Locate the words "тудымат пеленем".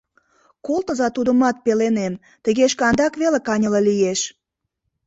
1.15-2.13